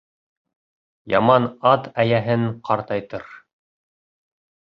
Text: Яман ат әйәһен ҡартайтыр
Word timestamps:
Яман 1.13 1.45
ат 1.73 1.91
әйәһен 2.05 2.47
ҡартайтыр 2.69 3.27